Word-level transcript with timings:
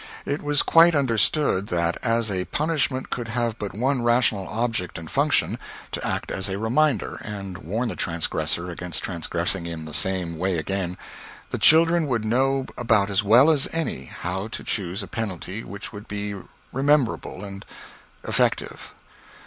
It 0.25 0.41
was 0.41 0.63
quite 0.63 0.95
understood 0.95 1.67
that, 1.67 1.95
as 2.01 2.31
a 2.31 2.45
punishment 2.45 3.11
could 3.11 3.27
have 3.27 3.59
but 3.59 3.75
one 3.75 4.01
rational 4.01 4.47
object 4.47 4.97
and 4.97 5.07
function 5.11 5.59
to 5.91 6.03
act 6.03 6.31
as 6.31 6.49
a 6.49 6.57
reminder, 6.57 7.21
and 7.23 7.59
warn 7.59 7.87
the 7.87 7.95
transgressor 7.95 8.71
against 8.71 9.03
transgressing 9.03 9.67
in 9.67 9.85
the 9.85 9.93
same 9.93 10.39
way 10.39 10.57
again 10.57 10.97
the 11.51 11.59
children 11.59 12.07
would 12.07 12.25
know 12.25 12.65
about 12.79 13.11
as 13.11 13.23
well 13.23 13.51
as 13.51 13.69
any 13.71 14.05
how 14.05 14.47
to 14.47 14.63
choose 14.63 15.03
a 15.03 15.07
penalty 15.07 15.63
which 15.63 15.93
would 15.93 16.07
be 16.07 16.33
rememberable 16.71 17.43
and 17.45 17.63
effective. 18.23 18.95